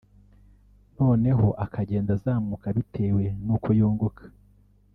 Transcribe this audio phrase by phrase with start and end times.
[0.97, 4.23] noneho akagenda azamuka bitewe n’uko yunguka